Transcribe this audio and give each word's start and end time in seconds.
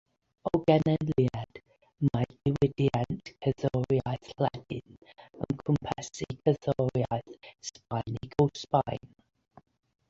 O 0.49 0.59
ganlyniad, 0.69 1.59
mae'r 2.07 2.31
diwydiant 2.47 3.29
cerddoriaeth 3.47 4.33
Lladin 4.41 4.97
yn 5.49 5.61
cwmpasu 5.69 6.27
cerddoriaeth 6.55 7.55
Sbaeneg 7.71 8.37
o 8.45 8.51
Sbaen. 8.65 9.09